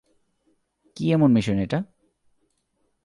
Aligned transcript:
কী 0.97 1.05
এমন 1.13 1.29
মিশন 1.31 1.57
এটা? 1.57 1.79